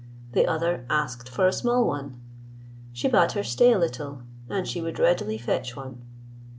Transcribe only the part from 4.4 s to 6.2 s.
and she would readily fetch one.